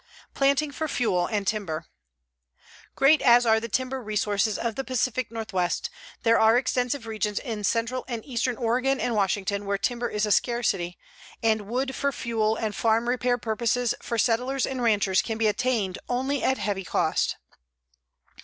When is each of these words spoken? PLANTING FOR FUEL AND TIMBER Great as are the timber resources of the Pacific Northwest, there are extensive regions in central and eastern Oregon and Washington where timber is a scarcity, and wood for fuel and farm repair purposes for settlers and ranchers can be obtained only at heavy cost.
PLANTING 0.33 0.71
FOR 0.71 0.87
FUEL 0.87 1.27
AND 1.27 1.45
TIMBER 1.45 1.85
Great 2.95 3.21
as 3.21 3.45
are 3.45 3.59
the 3.59 3.69
timber 3.69 4.01
resources 4.01 4.57
of 4.57 4.73
the 4.75 4.83
Pacific 4.83 5.31
Northwest, 5.31 5.91
there 6.23 6.39
are 6.39 6.57
extensive 6.57 7.05
regions 7.05 7.37
in 7.37 7.63
central 7.63 8.03
and 8.07 8.25
eastern 8.25 8.57
Oregon 8.57 8.99
and 8.99 9.13
Washington 9.13 9.67
where 9.67 9.77
timber 9.77 10.09
is 10.09 10.25
a 10.25 10.31
scarcity, 10.31 10.97
and 11.43 11.67
wood 11.67 11.93
for 11.93 12.11
fuel 12.11 12.55
and 12.55 12.75
farm 12.75 13.07
repair 13.09 13.37
purposes 13.37 13.93
for 14.01 14.17
settlers 14.17 14.65
and 14.65 14.81
ranchers 14.81 15.21
can 15.21 15.37
be 15.37 15.45
obtained 15.45 15.99
only 16.09 16.41
at 16.41 16.57
heavy 16.57 16.83
cost. 16.83 17.35